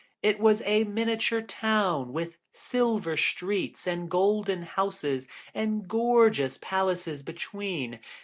[0.23, 7.25] It was a miniature town, with silver streets and golden houses, and gorgeous palaces in
[7.25, 7.99] between.